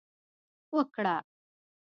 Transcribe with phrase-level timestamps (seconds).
[0.75, 1.15] وکړه